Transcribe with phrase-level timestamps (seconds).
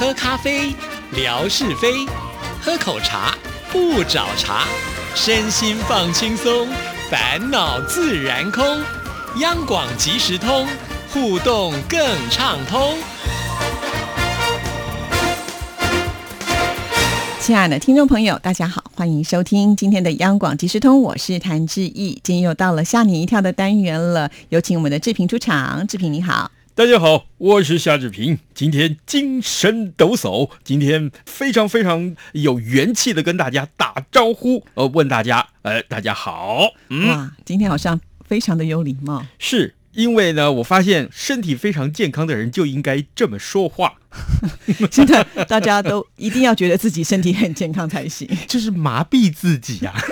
[0.00, 0.74] 喝咖啡，
[1.12, 2.08] 聊是非；
[2.62, 3.36] 喝口茶，
[3.70, 4.64] 不找茬。
[5.14, 6.66] 身心放轻松，
[7.10, 8.64] 烦恼自然空。
[9.40, 10.66] 央广即时通，
[11.12, 12.00] 互动更
[12.30, 12.96] 畅通。
[17.38, 22.18] 亲爱的听众朋友，大家好，欢迎收听今天的央广即时通，我是谭志毅。
[22.24, 25.86] 今天又到了吓你一跳的单元了，有请我们的志平出场。
[25.86, 26.50] 志平你好。
[26.80, 28.38] 大家好，我是夏志平。
[28.54, 36.70] 今天精神抖擞，今天非常非常有元气的跟大家打招呼，呃，问大家，呃，大家好。
[37.06, 39.26] 哇，今天好像非常的有礼貌。
[39.38, 43.96] 是因为呢，我发现身体非常健康的人就应该这么说话。
[44.90, 49.94] 现在大家都一定要觉得自己身体很健康才行， 就是麻痹自己啊。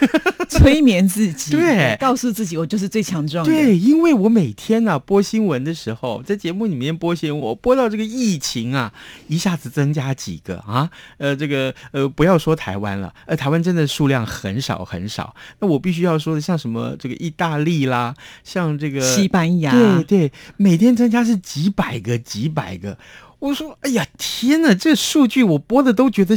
[0.49, 3.53] 催眠自己，对，告诉自己我就是最强壮的。
[3.53, 8.91] 对，因为我每天呢播新闻的时候，在节目里面播新闻，我播到这个疫情啊，
[9.27, 15.35] 一下子增加几个啊，呃，这个呃，不要说台湾了，呃，台湾真的数量很少很少。
[15.59, 22.97] 那我必须要说的，像什么这个意大利啦，像这个西班牙，对对，每天增加是几百个几百个。
[23.39, 26.37] 我说，哎呀，天哪，这数据我播的都觉得。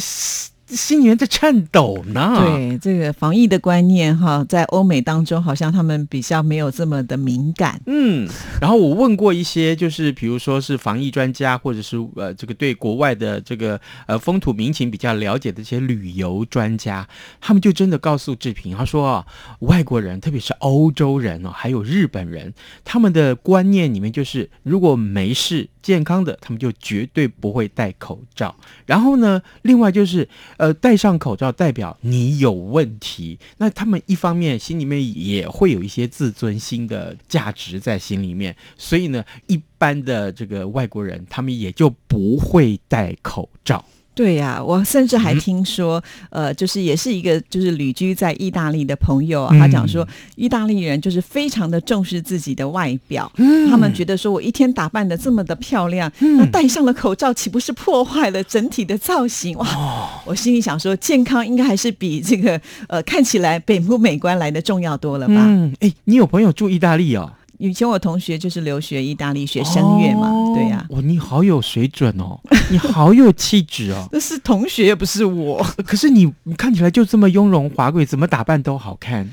[0.76, 2.38] 心源在颤抖呢。
[2.40, 7.80] 对这个防疫的观念哈，在欧美当中好像他们比较没有这么的敏感。
[7.86, 8.28] 嗯，
[8.60, 17.08] 然后我问过一些，就是比如说是防疫专家，或者是呃这个对国外的这个呃风土民情比较了解的一些旅游专家，
[17.40, 19.26] 他们就真的告诉志平，他说啊，
[19.60, 25.70] 外国人特别是欧洲人哦，还有日本人，他们的观念里面就是如果没事。
[25.82, 28.56] 健康的，他们就绝对不会戴口罩。
[28.86, 30.30] 然后呢，另外就是，
[30.62, 33.40] 呃，戴上口罩代表你有问题。
[33.58, 43.84] 那他们一方面心里面也会有一些自尊心的价值在心里面，所以呢，一般的这个外国人，他们也就不会戴口罩。
[44.22, 53.32] 对呀，我甚至还听说，呃，就是也是一个就是旅居在意大利的朋友啊，他讲说，意大利人就是非常的重视自己的外表，
[53.68, 59.58] 他们觉得说我一天打扮的这么的漂亮，那戴上了口罩岂不是破坏了整体的造型？
[59.58, 59.68] 哇！
[60.24, 65.34] 我心里想说，健康应该还是比这个呃看起来美不美观来的重要多了吧？
[65.38, 67.34] 嗯，哎，你有朋友住意大利哦？
[67.62, 70.84] 以前我同学就是留学意大利学声乐嘛，对呀。
[70.90, 72.40] 哇，你好有水准哦，
[72.72, 74.10] 你好有气质哦。
[74.12, 75.64] 那是同学，又不是我。
[75.86, 79.32] 可是你看起来就这么雍容华贵，怎么打扮都好看。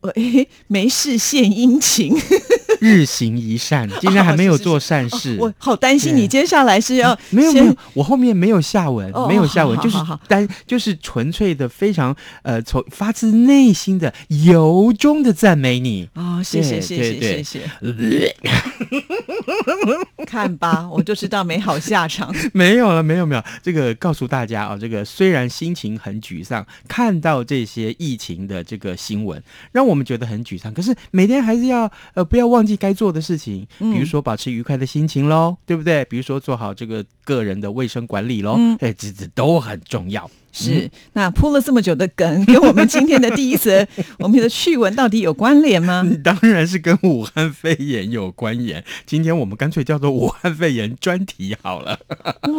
[0.00, 2.14] 我、欸，没事献殷勤，
[2.80, 3.88] 日行一善。
[4.00, 9.96] 今天还没有做善事，我好担心你接下来是要没有没有，我后面没有下文，没有下文，就是
[10.28, 17.60] 单就是纯粹的非常呃，从发自内心的由衷的赞美你哦，谢谢谢谢谢谢。
[20.26, 22.34] 看吧，我就知道没好下场。
[22.52, 23.42] 没有了，没有没有。
[23.62, 29.40] 这个告诉大家啊，这个虽然心情很沮丧，看到这些疫情的这个新闻，
[29.72, 30.72] 让我们觉得很沮丧。
[30.74, 36.04] 可是每天还是要呃，不要忘记该做的事情，比如说保持愉快的心情喽，对不对？
[36.06, 40.28] 比如说做好这个个人的卫生管理喽，哎，这这都很重要。
[40.52, 43.86] 是，那铺了这么久的梗，跟我们今天的第一则
[44.18, 46.02] 我们的趣闻到底有关联吗？
[46.24, 48.82] 当然是跟武汉肺炎有关联。
[49.04, 52.00] 今天我们干脆叫做武汉肺炎专题好了。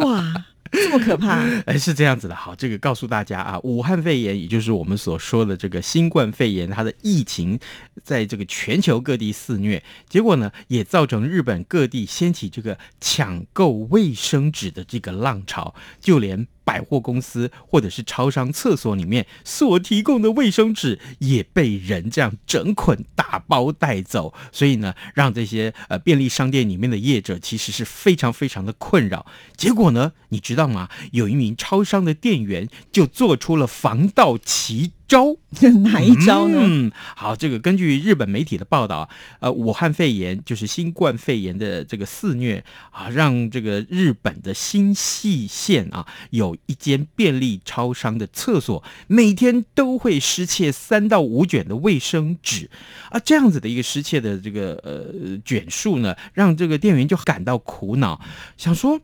[0.00, 0.44] 哇！
[0.72, 1.40] 这么可怕？
[1.66, 2.34] 哎，是这样子的。
[2.34, 7.58] 好，这个告诉大家啊，武汉肺炎，也就是我们所说的这个新冠肺炎，它的疫情
[8.02, 16.46] 在这个全球各地肆虐，结果呢，也造成日本各地掀起这个抢购卫生纸的这个浪潮，就连。
[16.68, 29.24] 百货公司或者是超商厕所里面所提供的卫生纸也被人这样整捆打包带走，所以呢，让这些呃便利商店里面的业者其实是非常非常的困扰。
[29.56, 30.90] 结果呢，你知道吗？
[31.12, 34.92] 有一名超商的店员就做出了防盗奇。
[35.08, 35.34] 招
[35.82, 36.58] 哪一招呢？
[36.60, 39.08] 嗯，好，这个根据日本媒体的报道，
[39.40, 52.68] 呃，武汉肺炎就是新冠肺炎的这个肆虐啊，让这个日本的新细县啊，有一间便利超商的厕所每天都会失窃三到五卷的卫生纸
[53.10, 58.20] 啊，这样子的一个失窃的这个呃卷数呢，让这个店员就感到苦恼，
[58.58, 59.00] 想说。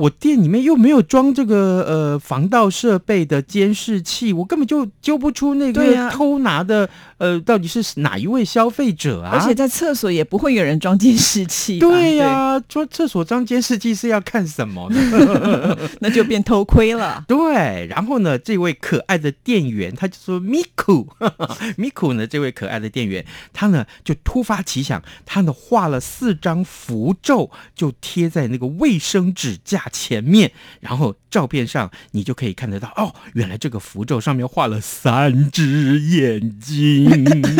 [0.00, 6.88] 我店里面又没有装这个呃防盗设备的监视器，我根本就揪不出那个偷拿的
[7.18, 9.32] 呃到底是哪一位消费者啊！
[9.34, 11.78] 而且在厕所也不会有人装监视器。
[11.78, 15.76] 对呀，装厕所装监视器是要看什么呢？
[16.00, 17.22] 那就变偷窥了。
[17.28, 30.50] 对，然后呢，这位可爱的店员他就说：“Miku，Miku 呢，这位可爱的店员他呢就突发奇想，他呢画了四张符咒，就贴在那个卫生纸架。”前面，
[30.80, 37.10] 然后照片上你就可以看得到，哦，原来这个符咒上面画了三只眼睛，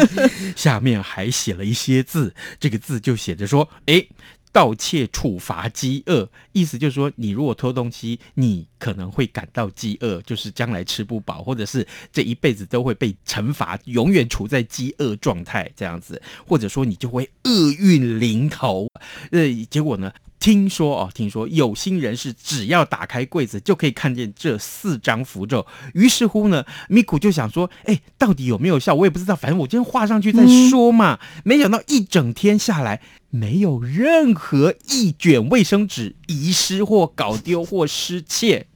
[0.56, 4.08] 下面还写了一些字，这个字就写着说，诶。
[4.52, 18.88] 盗窃处罚饥饿，意思就是说，你如果偷东西，你可能会感到饥饿，就是将来吃不饱，或者是这一辈子都会被惩罚，永远处在饥饿状态这样子，或者说你就会厄运临头。
[19.30, 20.12] 呃，结果呢？
[20.40, 25.66] 听说哦，听说有心人士只要打开柜子就可以看见这四张符咒。
[25.92, 28.94] 于是乎呢，米库就想说：“哎，到底有没有效？
[28.94, 29.36] 我也不知道。
[29.36, 38.66] 反正我今天画上去再说嘛。”没想到一整天下来，没有任何一卷卫生纸遗失或搞丢或失窃，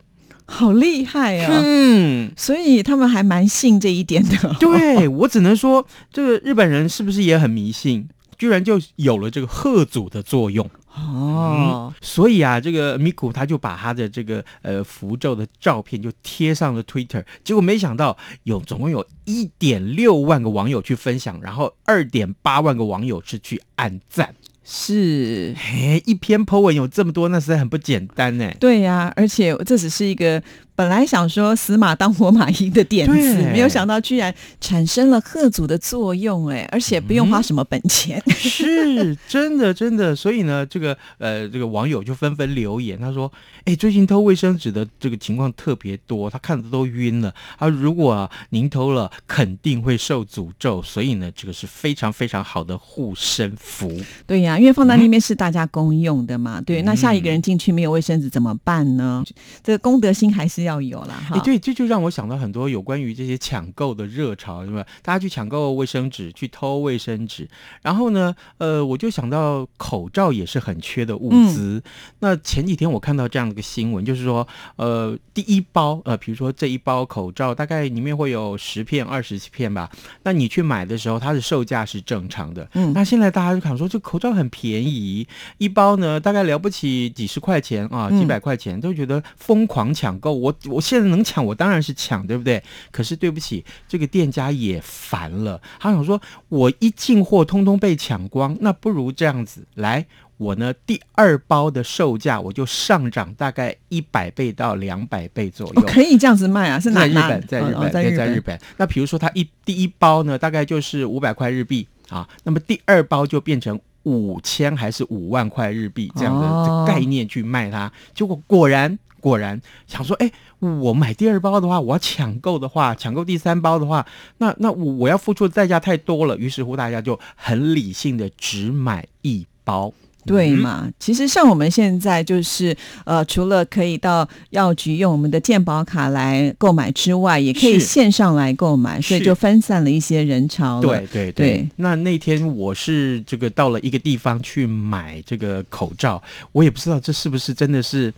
[0.45, 1.63] 好厉害啊！
[1.65, 4.55] 嗯，所以他们还蛮信这一点的。
[4.61, 8.11] 对我只能说，这个日本人是不是也很迷信？
[8.37, 10.69] 居然就有了这个贺祖的作用。
[10.97, 24.35] 哦，所以啊，这个米古他就把他的这个呃符咒的照片就贴上了 Twitter，结果没想到有总共有一点六万个网友去分享，然后二点八万个网友是去按赞。
[24.67, 28.51] 是，嘿，一篇 po 文有这么多，那实在很不简单呢。
[28.59, 30.43] 对呀，而且这只是一个。
[30.77, 40.17] 本来想说死马当活马医的点子，没有想到居然产生了贺祖的作用，哎，而且不用花什么本钱，是真的真的。
[40.17, 43.31] 所以呢，这个呃，这个网友就纷纷留言，他说
[43.67, 47.33] ：“哎，最近偷卫生纸的这个情况特别多，他看的都晕了。
[47.57, 50.83] 啊，如果您偷了，肯定会受诅咒。
[50.83, 53.97] 所以呢，这个是非常非常好的护身符。
[54.27, 56.61] 对呀，因为放在那边是大家公用的嘛。
[56.61, 59.23] 对，那下一个人进去没有卫生纸怎么办呢？
[59.63, 60.64] 这个公德心还是。
[60.65, 64.85] 要有了哈，对，这就让我想到很多有关于这些抢购的热潮，对吧？
[65.03, 67.49] 大家去抢购卫生纸，去偷卫生纸，
[67.83, 71.83] 然后呢，呃，我就想到口罩也是很缺的物资。
[72.21, 74.47] 那前几天我看到这样的一个新闻，就是说，
[74.77, 79.91] 呃，第一包，呃，比如说这一包口罩大概里面会有十片、二十片吧。
[80.23, 82.69] 那你去买的时候，它的售价是正常的。
[82.75, 85.27] 嗯，那现在大家就想说，这口罩很便宜，
[85.59, 90.33] 一包呢大概了不起几十块钱啊，几百块钱，都觉得疯狂抢购。
[90.33, 92.63] 我我现在能抢，我当然是抢，对不对？
[92.91, 95.61] 可是对不起，这个店家也烦了。
[95.79, 100.07] 他想说，我一进货，通通被抢光，那不如这样子来，
[100.37, 106.79] 我呢第二包的售价我就上涨大概一百倍到两百倍左右，可以这样子卖啊？
[106.79, 108.61] 是在日本，在日本，在日本。
[108.77, 118.99] 那比如说，它一第一包呢，大概就是五百块日币啊，那么第二包就变成五千还是五万块日币这样的概念去卖它，结果果然。
[119.25, 124.05] 果然想说，哎，我买第二包的话，我要抢购的话，抢购第三包的话，
[124.37, 126.37] 那那我我要付出的代价太多了。
[126.37, 129.95] 于是乎，大家就很理性的只买一包。
[130.27, 130.91] 对嘛？
[130.99, 132.75] 其实像我们现在就是
[133.05, 140.81] 呃，除了可以到药局用我们的健保卡来购买之外，也可以线上来购买，所以就分散了一些人潮。
[140.81, 141.69] 对对对。
[141.77, 146.23] 那那天我是这个到了一个地方去买这个口罩，
[146.53, 148.13] 我也不知道这是不是真的是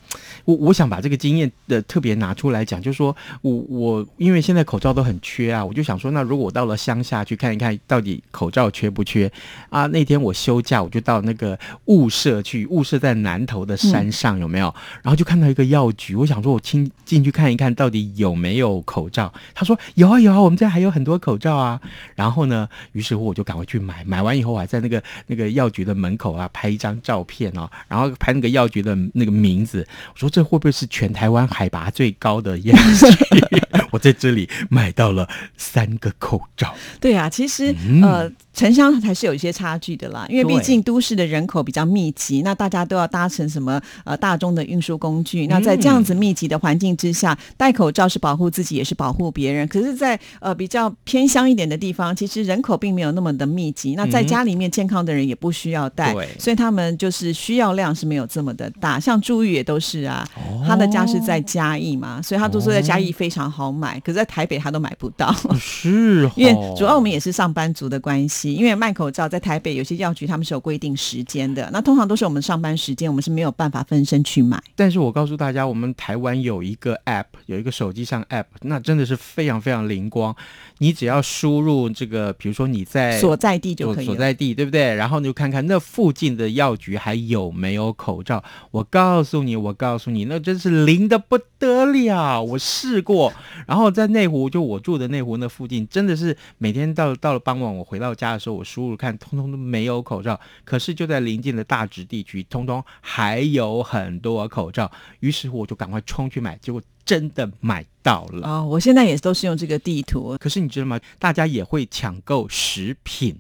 [0.45, 9.31] 我我想把这个经验的特别拿出来讲，就是说我我因为现在口罩都很缺啊，我就想说，那如果我到了乡下去看一看到底口罩缺不缺
[9.71, 9.87] 啊？
[9.87, 11.96] 那天我休假，我就到那个物。
[11.97, 14.75] 物社去物社在南头的山上有没有？
[15.03, 19.33] 然后就看到一个药局，我想说，我亲进去看一看到底有没有口罩。
[19.55, 21.81] 他说有啊有啊，我们这还有很多口罩啊。
[22.15, 24.05] 然后呢，于是乎我就赶快去买。
[24.05, 29.87] 买完以后，我还在那个那个药局的门口啊拍一张照片哦，然后拍那个药局的那个名字。
[30.13, 33.41] 我说这会不会是全台湾海拔最高的药局？
[33.91, 35.27] 我在这里买到了
[35.57, 36.75] 三个口罩。
[37.01, 38.31] 对啊，其实呃。
[38.57, 49.69] 城乡还是有一些差距的啦，因为毕竟都市的人口比较密集，那大家都要搭乘什么呃大众的运输工具，那在这样子密集的环境之下，戴口罩是保护自己，也是保护别人。
[49.69, 58.99] 可是，在呃比较偏乡一点的地方，其实人口并没有那么的密集，那在家里面健康的人也不需要戴，所以他们就是需要量是没有这么的大。
[58.99, 60.27] 像朱玉也都是啊，
[60.67, 68.46] 他的家是在嘉义嘛，所以他都说在嘉义非常好买，可是在台北他都买不到，是， 因为主要我们也是上班族的关系。
[68.53, 74.63] 因为卖口罩在台北有些药局他们是有规定时间的，那通常都是我们上班时间，我们是没有办法分身去买。
[74.75, 80.35] 但是我告诉大家，我们台湾有一个 App，有一个手机上 App，那真的是非常非常灵光。
[80.79, 84.95] 你只要输入这个，比如说你在所在地就可以，所在地对不对？
[84.95, 88.45] 然后你就看看那附近的药局还有没有口罩。
[88.71, 93.33] 我告诉你，我告诉你，那真是灵的不得了，我试过。
[93.67, 100.39] 然后在内湖，就我住的内湖那附近，真的是每天到到了傍晚，我回到家的时候，我输入看，通通都没有口罩。
[100.65, 104.91] 可是就在临近的大直地区，通通还有很多口罩。
[105.21, 108.49] 于是乎我就赶快冲去买，结果真的买到了。
[108.49, 110.37] 哦，我现在也都是用这个地图。
[110.39, 111.01] 可是你知道吗？
[111.19, 113.37] 大家也会抢购食品。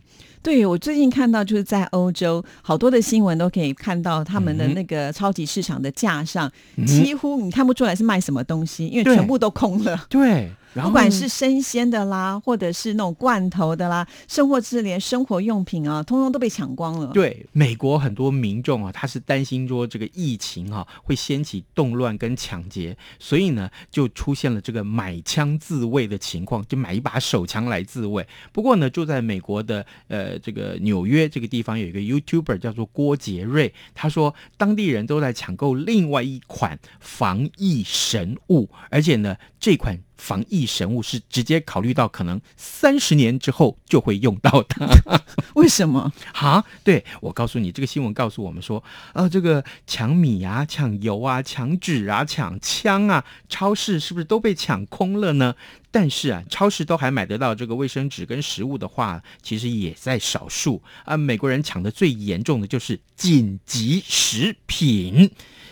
[0.46, 6.48] 对，我最近看到就是在欧洲，好多的新闻都可以看到他们的嗯那个超级市场的架上，
[6.86, 10.00] 几乎你看不出来是卖什么东西，因为全部都空了。
[10.08, 10.48] 对，
[10.82, 17.06] 不管是生鲜的啦，或者是那种罐头的啦，甚或是连生活用品啊，通通都被抢光了。
[17.12, 28.26] 对美国很多民众啊，他是担心说这个疫情啊会掀起动乱跟抢劫，所以呢就出现了这个买枪自卫的情况，就买一把手枪来自卫。
[28.52, 39.98] 不过呢，就在美国的呃这个纽约这个地方有一个 YouTuber 叫做郭杰瑞，他说当地人都在抢购另外一款防疫神物，而且呢这款。
[40.16, 44.86] 防疫神物是直接考虑到可能三十年之后就会用到它。
[45.54, 46.12] 为什么？
[46.32, 48.82] 啊，对我告诉你，这个新闻告诉我们说，
[49.14, 55.54] 呃，这个抢米啊、抢油啊、抢纸啊、抢枪啊，超市是不是都被抢空了呢？
[55.90, 61.16] 但是啊，超市都还买得到这个卫生纸跟食物的话，其实也在少数啊。
[61.16, 65.30] 美国人抢的最严重的就是紧急食品，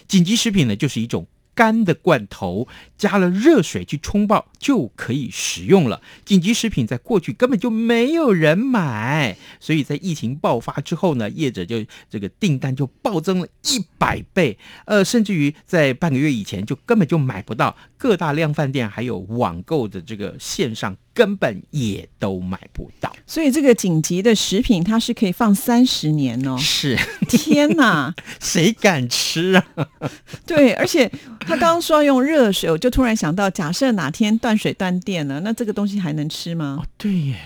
[0.08, 1.26] 紧急食品呢就是一种。
[1.54, 2.66] 干的罐头
[2.98, 6.00] 加了热水去冲泡就可以食用了。
[6.24, 23.14] 紧急食品在过去根本就没有人买，所以在疫情爆发之后呢，业者就这个订单就暴增了一百倍，呃，甚至于在半个月以前就根本就买不到，各大量饭店还有网购的这个线上根本也都买不到。
[23.26, 26.58] 所以这个紧急的食品它是可以放三十年哦！
[26.58, 28.14] 是，天哪！
[28.40, 29.64] 谁敢吃啊？
[30.44, 36.78] 对，而且他刚刚说要用热水，我就突然想到，假设哪天断水断电了，那这个东西还能吃吗？
[36.80, 37.36] 哦，对耶。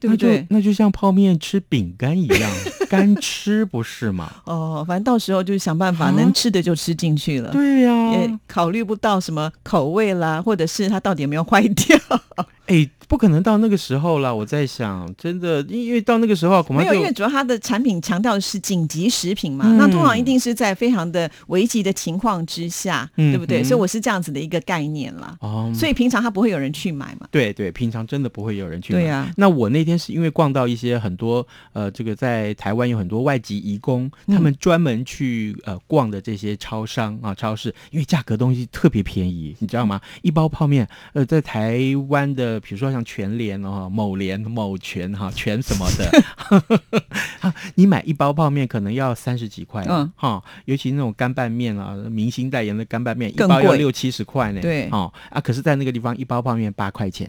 [0.00, 0.30] 对不对？
[0.30, 2.50] 那就那就像泡面吃饼干一样，
[2.88, 4.32] 干吃不是吗？
[4.46, 7.52] 哦，反正到时候就想办法，能吃的就吃进去了。
[7.52, 11.98] 对呀、也考虑不到什么口味啦，或者是它到底有没有坏掉。
[12.70, 14.32] 哎，不可能到那个时候了。
[14.32, 23.60] 我在想，真的，因为到那个时候恐怕没有，因为主要它的产品强调的是紧急食品嘛，嗯那通常一定是在非常的危急的情况之下，嗯对不对？
[23.60, 25.36] 嗯所以我是这样子的一个概念啦。
[25.40, 27.26] 哦，所以平常它不会有人去买嘛。
[27.32, 29.00] 对对，平常真的不会有人去买。
[29.00, 40.00] 对呀那我那天是因为逛到一些很多呃，这个在台湾有很多外籍移工，嗯他们专门去呃逛的这些超商啊超市，因为价格东西特别便宜，你知道吗？
[40.22, 46.10] 一包泡面，呃，在台湾的比如说像全联哦、某联、某全哈、全什么的，
[47.40, 50.12] 哈你买一包泡面可能要三十几块，嗯。
[50.16, 54.88] 哈、尤其那种干拌面啊，明星代言的干拌面，一包要六七十块呢，对。
[54.90, 57.28] 哦啊，可是，在那个地方一包泡面八块钱。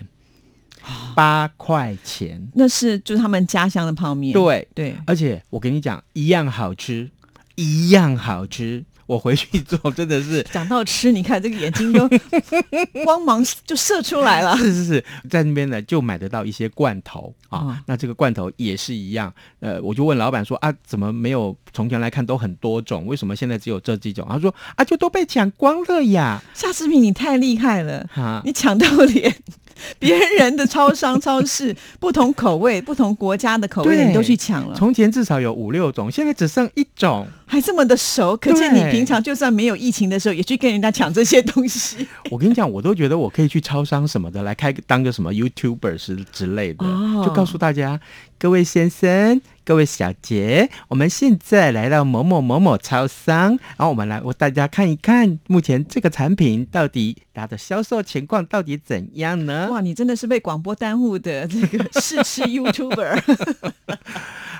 [1.13, 4.33] 八块钱，那是就是他们家乡的泡面。
[4.33, 7.07] 对，对，而且我跟你讲，一样好吃，
[7.53, 8.83] 一样好吃。
[9.11, 12.09] 我回去做 真的是讲到吃，你看这个眼睛都
[13.03, 14.55] 光芒就射出来了。
[14.55, 17.59] 是是是，在那边呢就买得到一些罐头啊。
[17.59, 24.25] 哦那这个罐头也是一样，呃，我就问老板说啊，怎么没有从前来看都很多种，为什么现在只有这几种？
[24.29, 26.41] 他说啊，就都被抢光了呀。
[26.53, 29.35] 夏志平，你太厉害了，哈、你抢到连
[29.99, 37.27] 别人的超商、超市 不同口味、不同国家的口味你都去抢了，从前至少有五六种，现在只剩一种。
[37.45, 42.07] 还这么的熟，可见你平常就算没有疫情的时候，也去跟人家抢这些东西。
[42.31, 47.99] 我跟你讲，我都觉得我可以去超商什么的来开个当个什么 YouTuber 是之类的，哦就告诉大家，
[48.41, 59.69] 各位先生、各位小姐，我们现在来到某某某某超商，然后我们来为大家看一看目前这个产品到底它的销售情况到底怎样呢？
[59.69, 63.21] 哇，你真的是被广播耽误的这个试吃 YouTuber。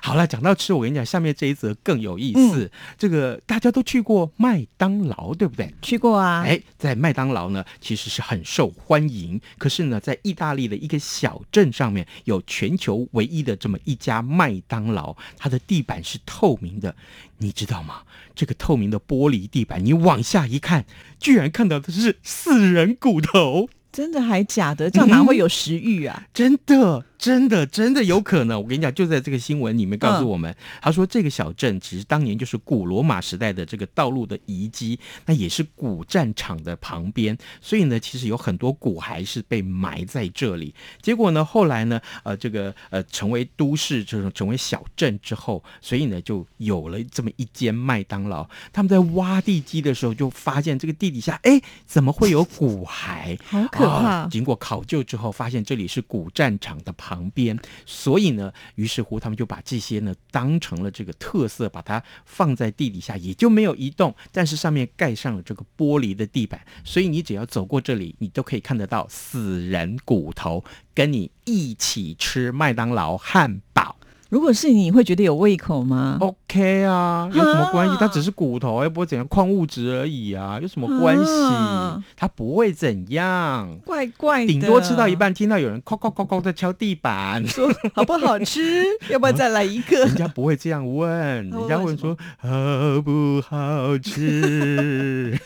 [0.03, 2.69] 好了，讲到吃，我跟你讲，下面这一则更有意思。
[2.97, 5.73] 这个大家都去过麦当劳，对不对？
[5.81, 6.43] 去过啊？
[6.43, 9.39] 哎，在麦当劳呢，其实是很受欢迎。
[9.59, 16.95] 可是呢，在意大利的一个小镇上面，有全球唯一的这么一家麦当劳，它的地板是透明的，
[17.37, 18.01] 你知道吗？
[18.33, 20.85] 这个透明的玻璃地板，你往下一看，
[21.19, 24.89] 居然看到的是四人骨头， 真的还假的？
[24.89, 26.25] 这样哪会有食欲啊？
[26.33, 28.59] 真的真的真的有可能。
[28.59, 40.73] 我跟你讲，就在这个新闻里面告诉我们，他说这个小镇其实当年就是古罗马时代的这个道路的遗迹，那也是古战场的旁边，所以呢，其实有很多骨骸是被埋在这里。
[40.99, 48.49] 结果呢，后来呢，呃，这个呃成为都市，就是成为小镇之后，所以呢，就有了这么一间麦当劳。
[48.73, 53.37] 他们在挖地基的时候，就发现这个地底下，哎，怎么会有骨骸？
[53.45, 54.07] 好可怕！
[54.07, 70.63] 啊经过考究之后，发现这里是古战场的旁旁边，所以呢，于是乎他们就把这些呢当成了这个特色，把它放在地底下，也就没有移动，但是上面盖上了这个玻璃的地板，所以你只要走过这里，你都可以看得到死人骨头，
[70.93, 73.97] 跟你一起吃麦当劳汉堡。
[74.31, 77.97] 如果是你，会觉得有胃口吗？OK 啊，有什么关系啊？
[77.99, 82.01] 它只是骨头，又不会怎样，矿物质而已啊，有什么关系啊？
[82.15, 83.77] 它不会怎样。
[83.85, 88.85] 怪怪的，顶多吃到一，半，听到有人哐哐哐哐在敲地板，说好不好吃？
[89.11, 90.15] 要不要再来一个人？
[90.15, 91.11] 家不会这样问，
[91.49, 95.37] 人家问说好不好吃？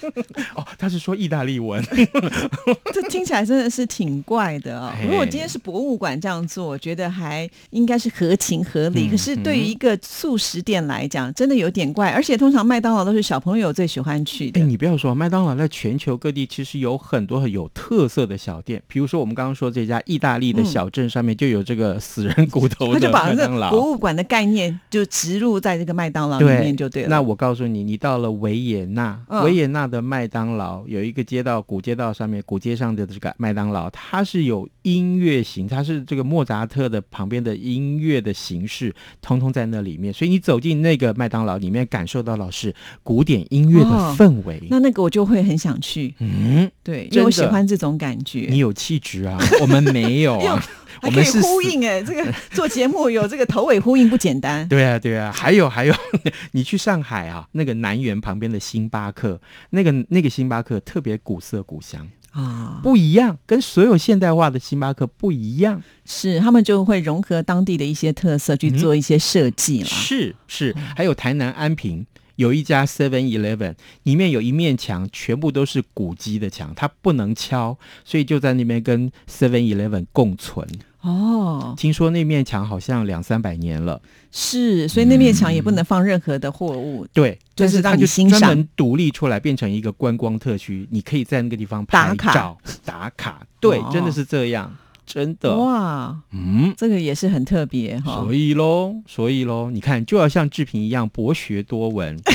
[0.54, 1.82] 哦，他是说意大利文，
[2.92, 9.08] 这听起来真的是挺怪的啊、如果今天是博物馆这样做，我觉得还应该是合情合理。
[9.08, 12.10] 嗯可是对于一个素食店来讲，真的有点怪。
[12.10, 14.60] 而且通常麦当劳都是小朋友最喜欢去的。
[14.60, 23.70] 哎，你不要说，麦当劳在全球各地其实有很多很有特色的小店，比如说我们刚刚说这家意大利的小镇上面就有这个死人骨头的 他就把这麦当劳。
[23.70, 27.08] 个博物馆的概念就植入在这个麦当劳里面就对了。
[27.08, 40.12] 那我告诉你，你到了维也纳，嗯维也纳的麦当劳有一个街道，古街道上面，古街上的这个麦当劳，它是有音乐型，它是这个莫扎特的旁边的音乐的形式，通通在那里面。
[40.12, 44.60] 所以你走进那个麦当劳里面，感受到的是古典音乐的哦氛围。
[44.70, 48.46] 那那个我就会很想去，嗯，对，因为我喜欢这种感觉。
[48.48, 50.56] 你有气质啊，我们没有啊，
[51.00, 54.66] 还可以我们是死呼应哎，这个做节目有这个头尾呼应不简单。
[54.68, 55.94] 对啊，对啊，还有还有，
[56.52, 59.40] 你去上海啊，那个南园旁边的星巴克，
[59.70, 65.82] 那个那个星巴克特别古色古香，啊，不一样，跟所有现代化的星巴克不一样。
[66.04, 69.88] 是他们就会融合当地的一些特色去做一些设计啦。
[69.88, 72.04] 是是，还有台南安平。
[72.36, 80.66] 有一家 Seven Eleven，里面有一面墙，全部都是古迹的墙，它不能敲，所以就在那边跟 Seven Eleven 共存。
[81.02, 87.06] 哦，听说那面墙好像两三百年了，是，所以那面墙也不能放任何的货物。
[87.12, 93.46] 对，但是它就专门独立出来，变成一个观光特区，你可以在那个地方拍打卡照、打卡。
[93.60, 94.74] 对，哦真的是这样，
[95.06, 95.56] 真的。
[95.56, 98.34] 哇，嗯，这个也是很特别哈所。
[98.34, 102.18] 以喽，所以喽，你看，就要像志平一样博学多闻。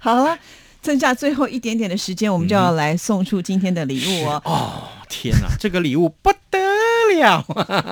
[0.00, 0.38] 好了。
[0.82, 4.42] 剩下最后一点点的时间，我们就要来送出今天的礼物哦。
[4.46, 6.58] 哦，天哪，这个礼物不得
[7.14, 7.44] 了！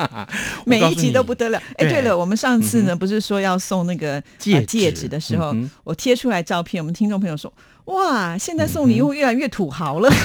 [0.64, 1.62] 每一集都不得得了。
[1.76, 5.54] 哎，对对了，我们上次呢不是说要送那个戒戒指的时候
[5.84, 7.52] 我贴出来照片，我们听众朋友说，
[7.86, 10.10] 哇，现在送礼物越来越土豪了。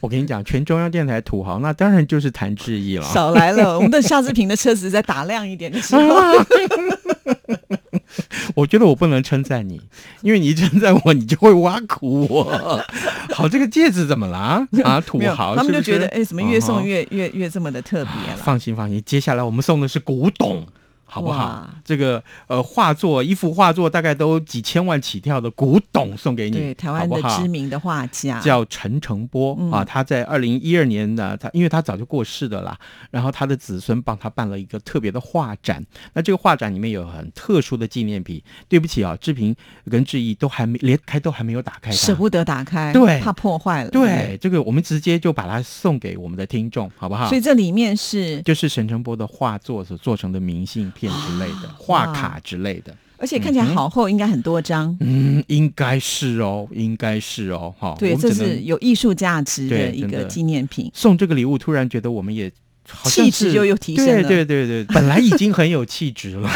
[0.00, 3.04] 我跟你讲，全中央电台土豪，那当然就是谭志毅了。
[3.04, 6.04] 少来了，我们的夏志平的车子再打亮一点的时候，
[8.56, 9.80] 我觉得我不能称赞你，
[10.22, 12.82] 因为你一称赞我，你就会挖苦我。
[13.34, 14.66] 好，这个戒指怎么了啊？
[14.84, 18.36] 啊，土，豪，他们就觉得，哎，怎么越送哦越越越这么的特别了？
[18.42, 20.66] 放心放心，接下来我们送的是古董，
[21.08, 21.68] 好不好？
[21.84, 32.78] 这个呃画作，一幅画作大概都几千万起跳的古董送给你，对，台湾的知名的画家叫陈澄波、嗯啊，他在二零一二年呢，他因为他早就过世的啦，
[33.10, 35.84] 然后他的子孙帮他办了一个特别的画展。
[36.12, 38.42] 那这个画展里面有很特殊的纪念品。
[38.68, 39.56] 对不起啊，志平
[39.90, 43.90] 跟志毅都还没连开都还没有打开，舍不得打开，对怕破坏了。
[43.90, 47.28] 对，这个我们直接就把它送给我们的听众，好不好？
[47.28, 52.96] 所以这里面是，就是沈承波的画作所做成的明信片之类的、画卡之类的。
[53.20, 54.96] 而且看起来好厚，应该很多张。
[55.00, 60.88] 嗯，应该是哦，应该是哦，哈、对，这是有艺术价值的一个纪念品。
[60.94, 62.48] 送这个礼物，突然觉得我们也
[63.04, 66.48] 气质就又提升了对对对对，本来已经很有气质了。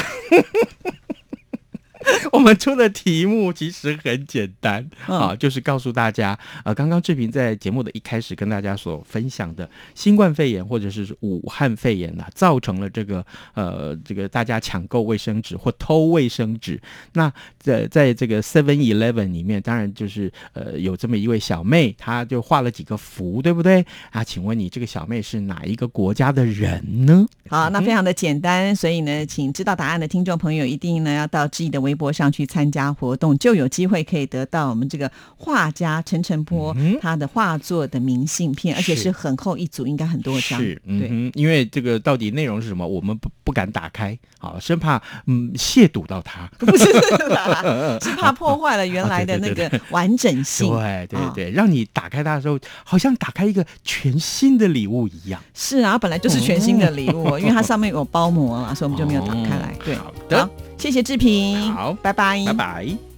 [2.34, 16.80] 我们出的题目其实很简单、嗯啊，就是告诉大家，呃，刚刚志平在节目的一开始跟大家所分享的新冠肺炎或者是武汉肺炎呐、造成了这个呃这个大家抢购卫生纸或偷卫生纸。
[17.12, 24.24] 那在在这个 Seven Eleven 里面，当然就是呃有这么一位小妹，她就画了几个符，对不对啊？
[24.24, 27.26] 请问你这个小妹是哪一个国家的人呢？
[27.50, 32.21] 好，那非常的简单，所以呢，请知道答案的听众朋友一定呢要到志毅的微博上。
[32.22, 40.60] 上去参加活动，就有机会可以得到我们这个画家陈澄波嗯他的画作的明信片，而且是是很厚一组，应该很多张。
[40.60, 46.48] 是，嗯因为这个到底内容是什么，我们不不敢打开，好，生怕嗯亵渎到他。
[46.64, 46.84] 不是
[47.28, 50.70] 啦， 是怕破坏了原来的那个完整 性。
[50.70, 55.42] 对对啊对，让你打开它的时候，好像打开一个全新的礼物一样。
[55.54, 59.74] 是啊，本来就是全新的礼物，因为它上面有包膜嘛，所以我们就没有打开来。
[59.84, 60.50] 对，好的好，
[60.82, 63.11] 谢谢志平，好拜拜，拜拜。